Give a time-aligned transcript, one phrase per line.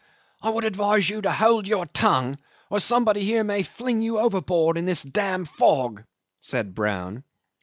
[0.41, 2.39] "I would advise you to hold your tongue,
[2.71, 6.03] or somebody here may fling you overboard into this damned fog,"
[6.41, 7.23] said Brown.